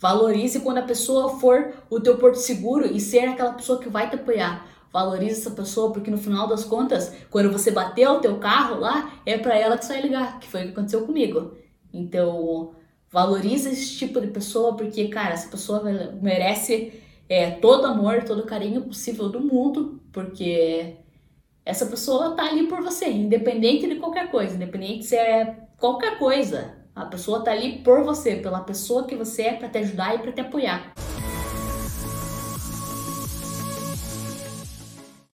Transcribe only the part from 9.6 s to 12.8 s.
que você vai ligar, que foi o que aconteceu comigo. Então,